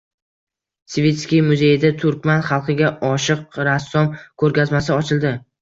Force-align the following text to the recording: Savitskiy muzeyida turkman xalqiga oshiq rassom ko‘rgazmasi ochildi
Savitskiy 0.93 1.43
muzeyida 1.49 1.91
turkman 2.05 2.43
xalqiga 2.49 2.89
oshiq 3.13 3.63
rassom 3.71 4.11
ko‘rgazmasi 4.45 4.99
ochildi 5.01 5.39